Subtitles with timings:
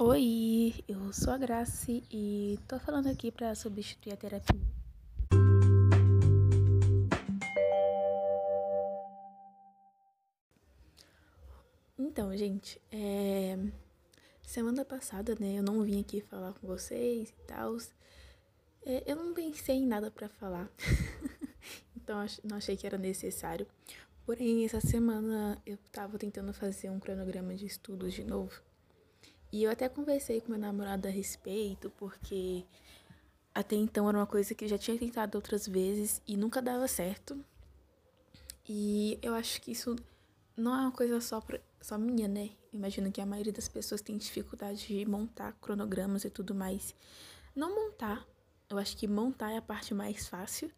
[0.00, 4.60] Oi, eu sou a Grace e tô falando aqui para substituir a terapia.
[11.98, 13.58] Então, gente, é...
[14.40, 17.76] semana passada, né, eu não vim aqui falar com vocês e tal.
[18.86, 20.70] É, eu não pensei em nada para falar,
[21.96, 23.66] então não achei que era necessário.
[24.24, 28.67] Porém, essa semana eu tava tentando fazer um cronograma de estudos de novo.
[29.50, 32.64] E eu até conversei com meu namorado a respeito, porque
[33.54, 36.86] até então era uma coisa que eu já tinha tentado outras vezes e nunca dava
[36.86, 37.42] certo.
[38.68, 39.96] E eu acho que isso
[40.56, 42.50] não é uma coisa só, pra, só minha, né?
[42.72, 46.94] Imagino que a maioria das pessoas tem dificuldade de montar cronogramas e tudo mais.
[47.56, 48.26] Não montar,
[48.68, 50.70] eu acho que montar é a parte mais fácil,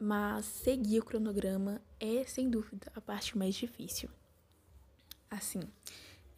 [0.00, 4.08] mas seguir o cronograma é, sem dúvida, a parte mais difícil.
[5.30, 5.60] Assim,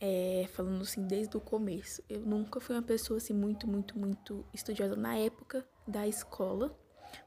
[0.01, 2.03] é, falando assim desde o começo.
[2.09, 6.75] Eu nunca fui uma pessoa assim muito, muito, muito estudiosa na época da escola,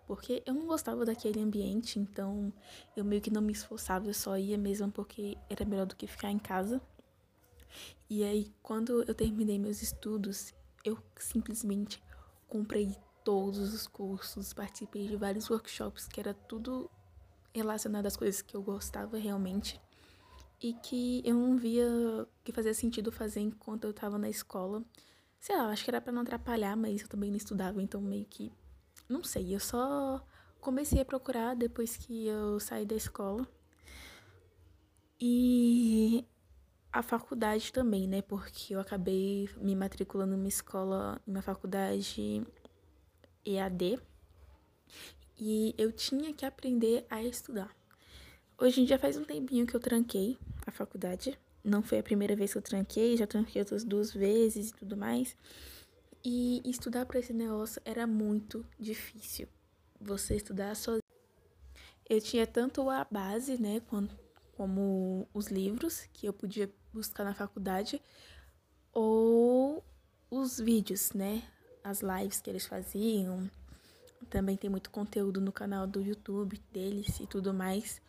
[0.08, 2.52] porque eu não gostava daquele ambiente, então
[2.96, 6.08] eu meio que não me esforçava, eu só ia mesmo porque era melhor do que
[6.08, 6.82] ficar em casa.
[8.10, 12.02] E aí, quando eu terminei meus estudos, eu simplesmente
[12.48, 16.90] comprei todos os cursos, participei de vários workshops, que era tudo
[17.54, 19.80] relacionado às coisas que eu gostava realmente
[20.64, 21.86] e que eu não via
[22.44, 24.81] que fazia sentido fazer enquanto eu estava na escola.
[25.39, 28.25] Sei lá, acho que era para não atrapalhar, mas eu também não estudava, então meio
[28.25, 28.50] que
[29.09, 30.25] não sei, eu só
[30.61, 33.45] comecei a procurar depois que eu saí da escola.
[35.19, 36.25] E
[36.91, 38.22] a faculdade também, né?
[38.22, 42.45] Porque eu acabei me matriculando numa escola, numa faculdade
[43.45, 44.00] EAD.
[45.38, 47.75] E eu tinha que aprender a estudar.
[48.58, 51.38] Hoje em dia faz um tempinho que eu tranquei a faculdade.
[51.64, 54.96] Não foi a primeira vez que eu tranquei, já tranquei outras duas vezes e tudo
[54.96, 55.36] mais.
[56.23, 59.48] E estudar para esse negócio era muito difícil.
[60.00, 61.02] Você estudar sozinho.
[62.08, 63.81] Eu tinha tanto a base, né,
[64.56, 68.00] como os livros que eu podia buscar na faculdade,
[68.94, 69.84] ou
[70.30, 71.41] os vídeos, né,
[71.84, 73.50] as lives que eles faziam.
[74.30, 78.02] Também tem muito conteúdo no canal do YouTube deles e tudo mais.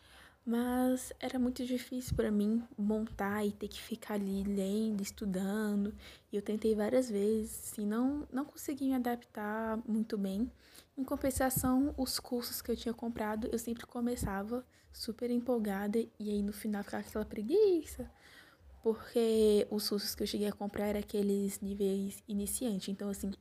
[0.45, 5.91] Mas era muito difícil para mim montar e ter que ficar ali lendo, estudando.
[6.31, 10.51] E eu tentei várias vezes e não, não consegui me adaptar muito bem.
[10.95, 14.63] Em compensação, os cursos que eu tinha comprado, eu sempre começava
[14.93, 18.07] super empolgada e aí no final ficava aquela preguiça.
[18.83, 22.91] Porque os cursos que eu cheguei a comprar eram aqueles níveis iniciante.
[22.91, 23.31] Então, assim,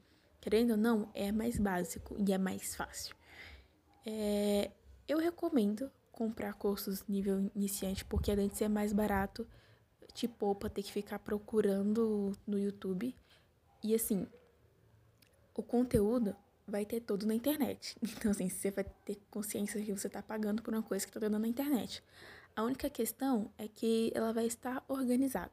[0.41, 3.15] querendo ou não, é mais básico e é mais fácil.
[4.07, 4.71] É,
[5.07, 9.47] eu recomendo comprar cursos nível iniciante, porque além de ser mais barato,
[10.13, 13.15] te poupa ter que ficar procurando no YouTube.
[13.83, 14.27] E assim,
[15.55, 16.35] o conteúdo
[16.67, 17.97] vai ter todo na internet.
[18.03, 21.21] Então, assim, você vai ter consciência que você está pagando por uma coisa que está
[21.21, 22.03] dando na internet.
[22.57, 25.53] A única questão é que ela vai estar organizada.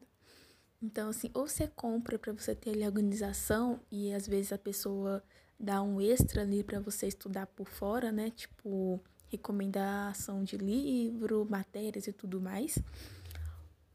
[0.81, 4.57] Então, assim, ou você compra para você ter ali a organização e às vezes a
[4.57, 5.23] pessoa
[5.59, 8.31] dá um extra ali para você estudar por fora, né?
[8.31, 8.99] Tipo,
[9.31, 12.77] recomendação de livro, matérias e tudo mais.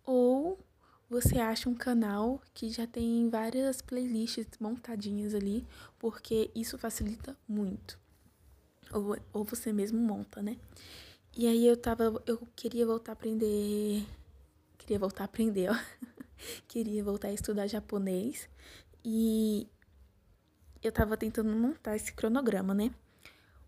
[0.04, 0.58] Ou
[1.08, 5.66] você acha um canal que já tem várias playlists montadinhas ali,
[5.98, 7.98] porque isso facilita muito.
[8.92, 10.56] Ou, ou você mesmo monta, né?
[11.36, 12.22] E aí eu tava.
[12.26, 14.06] Eu queria voltar a aprender.
[14.78, 15.76] Queria voltar a aprender, ó.
[16.66, 18.48] queria voltar a estudar japonês.
[19.04, 19.68] E
[20.82, 22.92] eu tava tentando montar esse cronograma, né?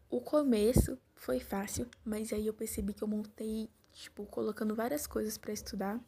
[0.09, 5.37] O começo foi fácil, mas aí eu percebi que eu montei, tipo, colocando várias coisas
[5.37, 6.01] para estudar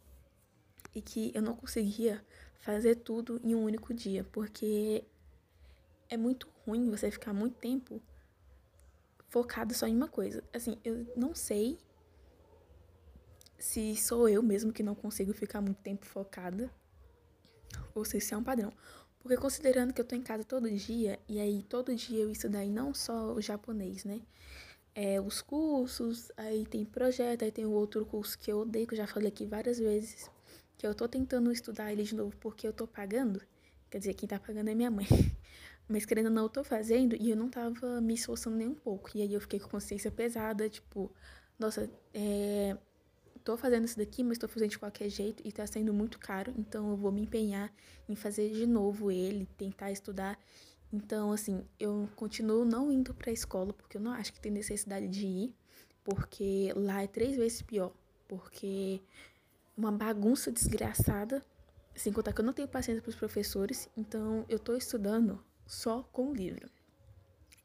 [0.95, 2.25] e que eu não conseguia
[2.59, 5.05] fazer tudo em um único dia, porque
[6.09, 8.01] é muito ruim você ficar muito tempo
[9.29, 10.43] focado só em uma coisa.
[10.53, 11.79] Assim, eu não sei
[13.59, 16.71] se sou eu mesmo que não consigo ficar muito tempo focada
[17.95, 18.73] ou se isso é um padrão.
[19.21, 22.65] Porque considerando que eu tô em casa todo dia, e aí todo dia eu estudar
[22.65, 24.23] e não só o japonês, né?
[24.95, 28.95] É, os cursos, aí tem projeto, aí tem o outro curso que eu odeio, que
[28.95, 30.31] eu já falei aqui várias vezes,
[30.77, 33.41] que eu tô tentando estudar ele de novo porque eu tô pagando.
[33.91, 35.07] Quer dizer, quem tá pagando é minha mãe.
[35.89, 38.75] Mas querendo ou não, eu tô fazendo e eu não tava me esforçando nem um
[38.75, 39.11] pouco.
[39.15, 41.11] E aí eu fiquei com consciência pesada, tipo,
[41.59, 42.77] nossa, é,
[43.45, 46.53] tô fazendo isso daqui, mas tô fazendo de qualquer jeito e tá sendo muito caro,
[46.57, 47.73] então eu vou me empenhar
[48.09, 50.39] em fazer de novo ele, tentar estudar.
[50.93, 55.07] Então, assim, eu continuo não indo pra escola, porque eu não acho que tem necessidade
[55.07, 55.55] de ir,
[56.03, 57.93] porque lá é três vezes pior,
[58.27, 59.01] porque
[59.77, 61.43] uma bagunça desgraçada.
[61.95, 66.03] Sem contar que eu não tenho paciência para os professores, então eu estou estudando só
[66.13, 66.71] com livro.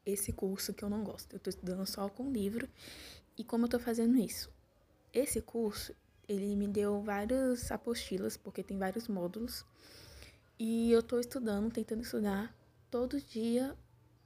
[0.04, 2.68] Esse curso que eu não gosto, eu estou estudando só com livro.
[3.38, 4.50] E como eu estou fazendo isso?
[5.12, 5.94] Esse curso,
[6.28, 9.64] ele me deu várias apostilas, porque tem vários módulos.
[10.58, 12.54] E eu estou estudando, tentando estudar
[12.90, 13.76] todo dia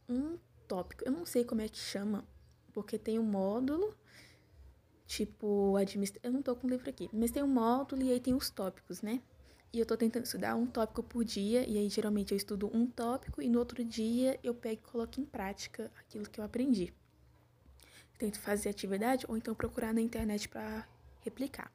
[0.09, 1.05] um tópico.
[1.05, 2.25] Eu não sei como é que chama,
[2.73, 3.95] porque tem um módulo,
[5.07, 6.21] tipo, administra...
[6.23, 8.51] eu não tô com o livro aqui, mas tem um módulo e aí tem os
[8.51, 9.23] tópicos, né?
[9.73, 12.87] E eu tô tentando estudar um tópico por dia, e aí geralmente eu estudo um
[12.87, 16.93] tópico e no outro dia eu pego e coloco em prática aquilo que eu aprendi.
[18.19, 20.87] Tento fazer atividade ou então procurar na internet para
[21.21, 21.73] replicar.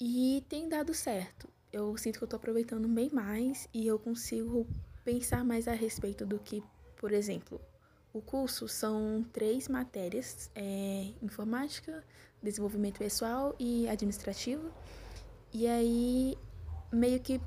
[0.00, 1.48] E tem dado certo.
[1.72, 4.66] Eu sinto que eu tô aproveitando bem mais e eu consigo
[5.10, 6.62] pensar mais a respeito do que,
[6.96, 7.60] por exemplo,
[8.12, 12.04] o curso são três matérias: é, informática,
[12.40, 14.70] desenvolvimento pessoal e administrativo.
[15.52, 16.38] E aí,
[16.92, 17.40] meio que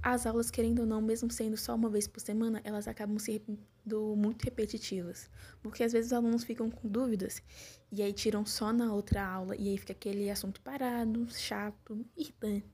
[0.00, 4.14] as aulas, querendo ou não, mesmo sendo só uma vez por semana, elas acabam sendo
[4.16, 5.28] muito repetitivas.
[5.62, 7.42] Porque às vezes os alunos ficam com dúvidas
[7.90, 12.66] e aí tiram só na outra aula e aí fica aquele assunto parado, chato, irritante.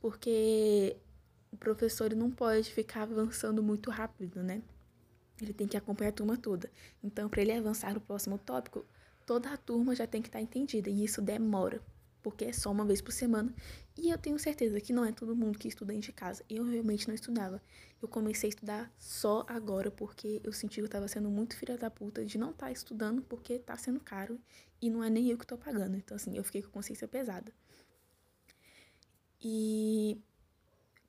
[0.00, 0.96] Porque
[1.54, 4.60] o professor não pode ficar avançando muito rápido, né?
[5.40, 6.68] Ele tem que acompanhar a turma toda.
[7.02, 8.84] Então, para ele avançar no próximo tópico,
[9.24, 10.90] toda a turma já tem que estar tá entendida.
[10.90, 11.80] E isso demora,
[12.22, 13.54] porque é só uma vez por semana.
[13.96, 16.44] E eu tenho certeza que não é todo mundo que estuda de casa.
[16.50, 17.62] Eu realmente não estudava.
[18.02, 21.78] Eu comecei a estudar só agora, porque eu senti que eu estava sendo muito filha
[21.78, 24.40] da puta de não estar tá estudando, porque está sendo caro
[24.82, 25.96] e não é nem eu que estou pagando.
[25.96, 27.52] Então, assim, eu fiquei com consciência pesada.
[29.40, 30.18] E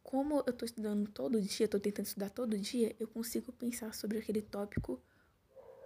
[0.06, 4.20] como eu estou estudando todo dia, estou tentando estudar todo dia, eu consigo pensar sobre
[4.20, 5.02] aquele tópico,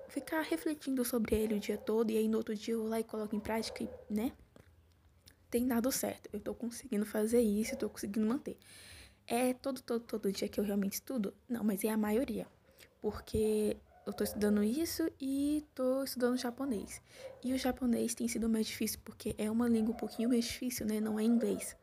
[0.10, 3.00] ficar refletindo sobre ele o dia todo, e aí no outro dia eu vou lá
[3.00, 4.34] e coloco em prática, né?
[5.50, 6.30] Tem dado certo.
[6.34, 8.58] Eu estou conseguindo fazer isso, estou conseguindo manter.
[9.26, 11.34] É todo, todo, todo dia que eu realmente estudo?
[11.48, 12.46] Não, mas é a maioria.
[13.02, 17.02] Porque eu estou estudando isso e estou estudando japonês.
[17.44, 20.86] E o japonês tem sido mais difícil porque é uma língua um pouquinho mais difícil,
[20.86, 21.00] né?
[21.00, 21.76] Não é inglês.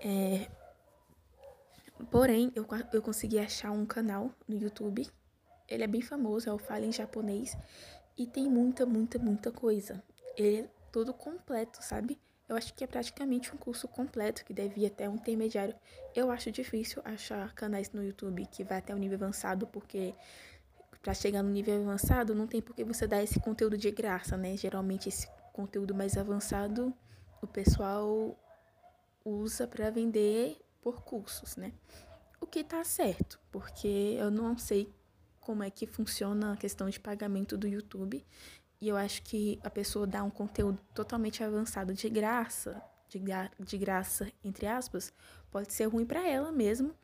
[0.00, 0.48] É,
[2.10, 5.08] Porém, eu, eu consegui achar um canal no YouTube.
[5.68, 7.56] Ele é bem famoso, é o Fala em Japonês.
[8.16, 10.02] E tem muita, muita, muita coisa.
[10.36, 12.18] Ele é todo completo, sabe?
[12.48, 15.74] Eu acho que é praticamente um curso completo, que deve ir até um intermediário.
[16.14, 20.14] Eu acho difícil achar canais no YouTube que vai até o nível avançado, porque
[21.02, 24.36] para chegar no nível avançado não tem por que você dar esse conteúdo de graça,
[24.36, 24.56] né?
[24.56, 26.94] Geralmente esse conteúdo mais avançado
[27.40, 28.36] o pessoal
[29.24, 30.56] usa para vender
[30.88, 31.74] por cursos, né?
[32.40, 34.90] O que tá certo, porque eu não sei
[35.38, 38.24] como é que funciona a questão de pagamento do YouTube.
[38.80, 43.50] E eu acho que a pessoa dá um conteúdo totalmente avançado de graça, de, gra
[43.60, 45.12] de graça, entre aspas,
[45.50, 46.94] pode ser ruim para ela mesmo.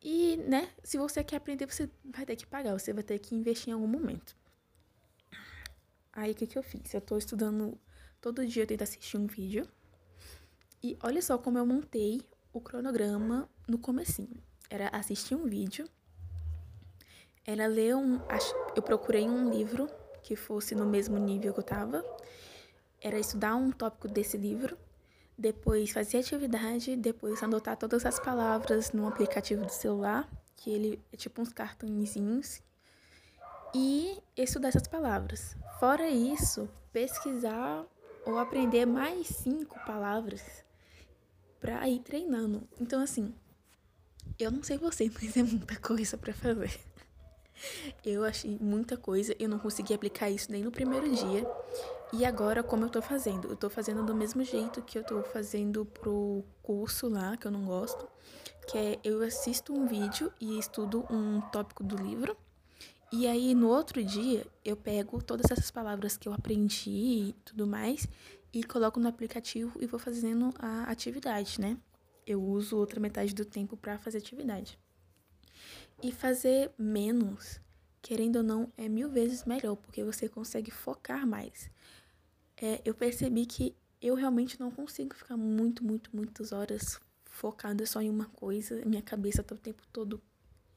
[0.00, 3.34] E, né, se você quer aprender, você vai ter que pagar, você vai ter que
[3.34, 4.34] investir em algum momento.
[6.10, 6.94] Aí, o que, que eu fiz?
[6.94, 7.78] Eu tô estudando
[8.18, 9.68] todo dia, eu tento assistir um vídeo.
[10.82, 12.22] E olha só como eu montei
[12.58, 14.42] o cronograma no comecinho.
[14.68, 15.88] Era assistir um vídeo,
[17.46, 18.20] era ler um...
[18.76, 19.88] Eu procurei um livro
[20.22, 22.04] que fosse no mesmo nível que eu tava,
[23.00, 24.76] era estudar um tópico desse livro,
[25.38, 31.16] depois fazer atividade, depois anotar todas as palavras no aplicativo do celular, que ele é
[31.16, 32.60] tipo uns cartõezinhos,
[33.72, 35.56] e estudar essas palavras.
[35.78, 37.86] Fora isso, pesquisar
[38.26, 40.67] ou aprender mais cinco palavras
[41.60, 42.62] pra ir treinando.
[42.80, 43.34] Então, assim,
[44.38, 46.78] eu não sei você, mas é muita coisa para fazer.
[48.04, 51.44] Eu achei muita coisa, eu não consegui aplicar isso nem no primeiro dia.
[52.12, 53.48] E agora, como eu tô fazendo?
[53.48, 57.50] Eu tô fazendo do mesmo jeito que eu tô fazendo pro curso lá, que eu
[57.50, 58.08] não gosto,
[58.66, 62.36] que é eu assisto um vídeo e estudo um tópico do livro.
[63.10, 67.66] E aí, no outro dia, eu pego todas essas palavras que eu aprendi e tudo
[67.66, 68.06] mais
[68.52, 71.76] e coloco no aplicativo e vou fazendo a atividade, né?
[72.26, 74.78] Eu uso outra metade do tempo para fazer atividade.
[76.02, 77.60] E fazer menos,
[78.00, 81.70] querendo ou não, é mil vezes melhor, porque você consegue focar mais.
[82.56, 88.00] É, eu percebi que eu realmente não consigo ficar muito, muito, muitas horas focada só
[88.00, 88.84] em uma coisa.
[88.84, 90.20] Minha cabeça tá o tempo todo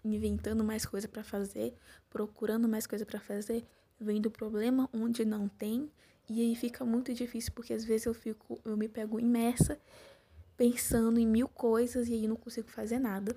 [0.04, 1.76] inventando mais coisa para fazer,
[2.10, 3.64] procurando mais coisa para fazer,
[4.00, 5.92] vendo problema onde não tem
[6.32, 9.78] e aí fica muito difícil porque às vezes eu fico, eu me pego imersa
[10.56, 13.36] pensando em mil coisas e aí não consigo fazer nada.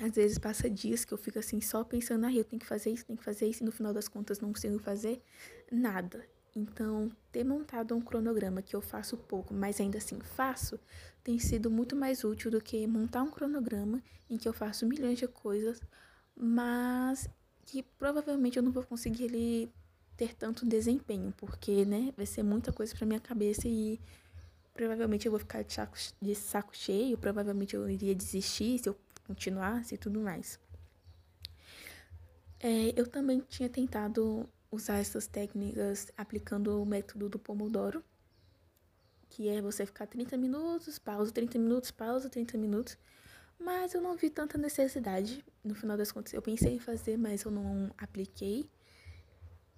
[0.00, 2.90] Às vezes passa dias que eu fico assim só pensando, ah, eu tenho que fazer
[2.90, 5.22] isso, tenho que fazer isso e no final das contas não consigo fazer
[5.70, 6.24] nada.
[6.54, 10.80] Então, ter montado um cronograma que eu faço pouco, mas ainda assim faço,
[11.22, 15.18] tem sido muito mais útil do que montar um cronograma em que eu faço milhões
[15.18, 15.82] de coisas,
[16.34, 17.28] mas
[17.66, 19.70] que provavelmente eu não vou conseguir ele
[20.16, 24.00] ter tanto desempenho, porque, né, vai ser muita coisa para minha cabeça e
[24.72, 28.96] provavelmente eu vou ficar de saco, de saco cheio, provavelmente eu iria desistir se eu
[29.26, 30.58] continuasse e tudo mais.
[32.60, 38.02] É, eu também tinha tentado usar essas técnicas aplicando o método do Pomodoro,
[39.28, 42.96] que é você ficar 30 minutos, pausa 30 minutos, pausa 30 minutos.
[43.58, 45.44] Mas eu não vi tanta necessidade.
[45.64, 48.68] No final das contas, eu pensei em fazer, mas eu não apliquei.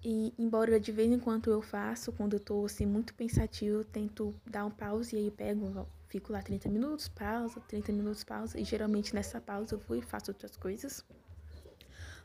[0.03, 3.83] E embora de vez em quando eu faço, quando eu tô assim muito pensativo, eu
[3.83, 8.23] tento dar um pause e aí eu pego, fico lá 30 minutos, pausa, 30 minutos,
[8.23, 8.59] pausa.
[8.59, 11.03] E geralmente nessa pausa eu vou e faço outras coisas.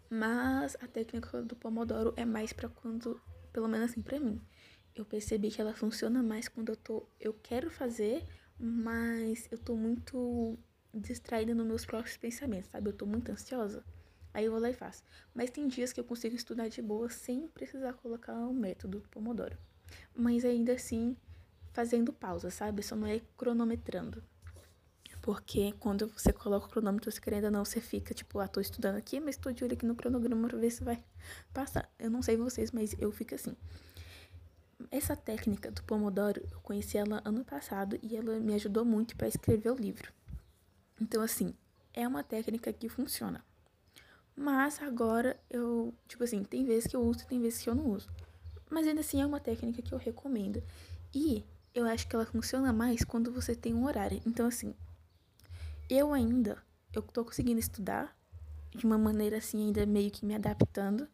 [0.09, 3.21] Mas a técnica do Pomodoro é mais para quando,
[3.53, 4.41] pelo menos assim para mim,
[4.95, 8.25] eu percebi que ela funciona mais quando eu tô, eu quero fazer,
[8.59, 10.57] mas eu tô muito
[10.95, 12.91] distraída nos meus próprios pensamentos, sabe?
[12.91, 13.85] Eu tô muito ansiosa.
[14.35, 15.05] Aí eu vou lá e faço.
[15.33, 19.09] Mas tem dias que eu consigo estudar de boa sem precisar colocar o método do
[19.09, 19.57] Pomodoro.
[20.15, 21.17] Mas ainda assim,
[21.73, 22.83] fazendo pausa, sabe?
[22.83, 24.23] Só não é cronometrando.
[25.23, 28.61] Porque quando você coloca o cronômetro, você querendo ou não, você fica tipo, ah, tô
[28.61, 31.03] estudando aqui, mas tô de olho aqui no cronograma pra ver se vai
[31.51, 31.91] passar.
[31.99, 33.57] Eu não sei vocês, mas eu fico assim.
[34.91, 39.29] Essa técnica do Pomodoro, eu conheci ela ano passado e ela me ajudou muito para
[39.29, 40.13] escrever o livro.
[41.01, 41.55] Então, assim,
[41.95, 43.43] é uma técnica que funciona.
[44.37, 47.91] Mas agora eu, tipo assim, tem vezes que eu uso, tem vezes que eu não
[47.91, 48.09] uso.
[48.69, 50.63] Mas ainda assim é uma técnica que eu recomendo.
[51.15, 54.21] E eu acho que ela funciona mais quando você tem um horário.
[54.27, 54.75] Então, assim,
[55.89, 56.59] eu ainda,
[56.93, 58.17] eu tô conseguindo estudar
[58.75, 61.09] de uma maneira assim, ainda meio que me adaptando,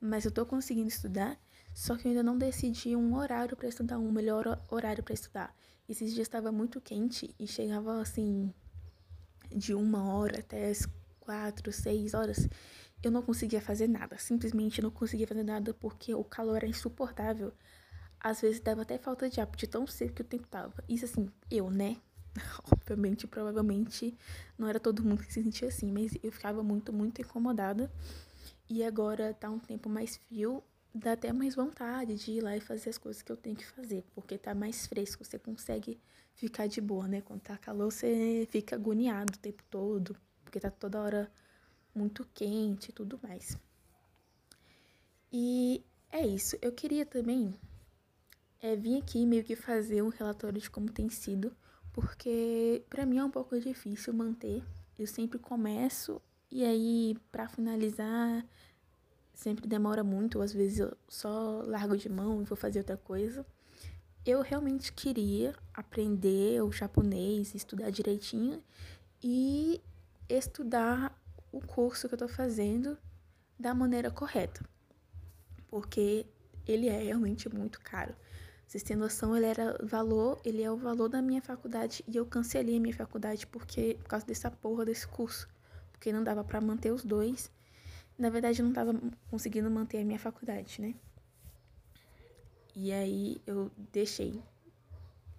[0.00, 1.38] mas eu tô conseguindo estudar,
[1.74, 5.54] só que eu ainda não decidi um horário para estudar, um melhor horário para estudar.
[5.88, 8.52] Esses dias estava muito quente e chegava assim
[9.54, 10.86] de uma hora até as
[11.26, 12.48] quatro, seis horas.
[13.02, 17.52] Eu não conseguia fazer nada, simplesmente não conseguia fazer nada porque o calor era insuportável.
[18.18, 20.72] Às vezes dava até falta de ar, de tão seco que o tempo tava.
[20.88, 21.96] Isso assim, eu, né?
[22.72, 24.16] Obviamente, provavelmente
[24.56, 27.90] não era todo mundo que se sentia assim, mas eu ficava muito, muito incomodada.
[28.70, 30.62] E agora tá um tempo mais frio,
[30.94, 33.66] dá até mais vontade de ir lá e fazer as coisas que eu tenho que
[33.66, 36.00] fazer, porque tá mais fresco, você consegue
[36.34, 37.20] ficar de boa, né?
[37.20, 40.16] Quando tá calor, você fica agoniado o tempo todo,
[40.56, 41.30] porque tá toda hora
[41.94, 43.58] muito quente e tudo mais.
[45.30, 46.56] E é isso.
[46.62, 47.54] Eu queria também
[48.62, 51.54] é, vir aqui meio que fazer um relatório de como tem sido
[51.92, 54.62] porque para mim é um pouco difícil manter.
[54.98, 56.20] Eu sempre começo
[56.50, 58.46] e aí para finalizar
[59.34, 63.44] sempre demora muito, às vezes eu só largo de mão e vou fazer outra coisa.
[64.24, 68.62] Eu realmente queria aprender o japonês, estudar direitinho
[69.22, 69.80] e
[70.28, 71.16] estudar
[71.52, 72.98] o curso que eu tô fazendo
[73.58, 74.64] da maneira correta.
[75.68, 76.26] Porque
[76.66, 78.14] ele é realmente muito caro.
[78.66, 82.26] Vocês têm noção, ele era valor, ele é o valor da minha faculdade e eu
[82.26, 85.48] cancelei a minha faculdade porque por causa dessa porra desse curso,
[85.92, 87.50] porque não dava para manter os dois.
[88.18, 88.94] Na verdade, eu não tava
[89.30, 90.94] conseguindo manter a minha faculdade, né?
[92.74, 94.42] E aí eu deixei,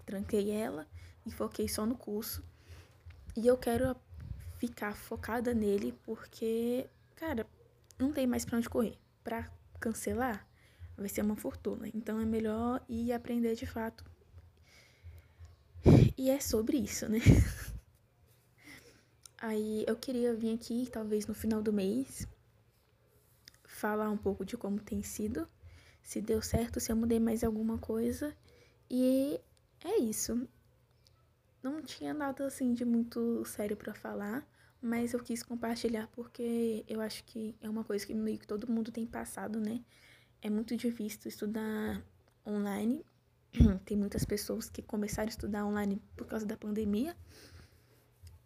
[0.05, 0.87] tranquei ela
[1.25, 2.43] e foquei só no curso.
[3.35, 3.95] E eu quero
[4.57, 7.47] ficar focada nele porque, cara,
[7.97, 8.97] não tem mais para onde correr.
[9.23, 9.49] Para
[9.79, 10.47] cancelar,
[10.97, 11.87] vai ser uma fortuna.
[11.93, 14.03] Então é melhor ir aprender de fato.
[16.17, 17.19] E é sobre isso, né?
[19.39, 22.27] Aí eu queria vir aqui, talvez no final do mês,
[23.63, 25.47] falar um pouco de como tem sido,
[26.01, 28.35] se deu certo, se eu mudei mais alguma coisa.
[28.89, 29.39] E
[29.83, 30.47] é isso.
[31.69, 34.47] Não tinha nada assim de muito sério para falar,
[34.81, 38.71] mas eu quis compartilhar porque eu acho que é uma coisa que meio que todo
[38.71, 39.81] mundo tem passado, né?
[40.41, 42.03] é muito difícil estudar
[42.45, 43.05] online.
[43.85, 47.15] Tem muitas pessoas que começaram a estudar online por causa da pandemia.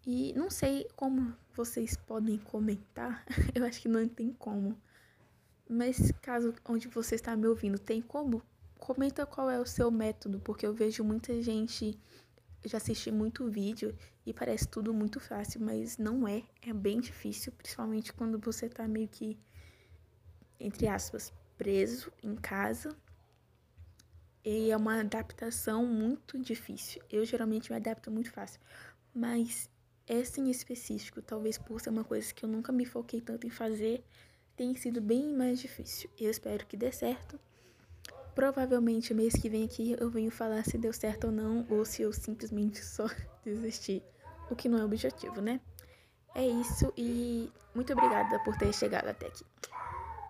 [0.04, 3.24] E não sei como vocês podem comentar.
[3.54, 4.76] Eu acho que não tem como.
[5.68, 8.42] Mas caso onde você está me ouvindo tem como,
[8.78, 11.98] comenta qual é o seu método, porque eu vejo muita gente
[12.68, 17.52] já assisti muito vídeo e parece tudo muito fácil, mas não é, é bem difícil,
[17.52, 19.38] principalmente quando você tá meio que
[20.62, 22.96] entre aspas, preso em casa.
[24.44, 27.02] E é uma adaptação muito difícil.
[27.10, 28.60] Eu geralmente me adapto muito fácil.
[29.14, 29.68] Mas
[30.06, 33.50] essa em específico, talvez por ser uma coisa que eu nunca me foquei tanto em
[33.50, 34.04] fazer,
[34.56, 36.10] tem sido bem mais difícil.
[36.18, 37.38] Eu espero que dê certo.
[38.34, 42.02] Provavelmente mês que vem aqui eu venho falar se deu certo ou não, ou se
[42.02, 43.06] eu simplesmente só
[43.44, 44.02] desisti,
[44.50, 45.60] o que não é objetivo, né?
[46.34, 49.44] É isso e muito obrigada por ter chegado até aqui.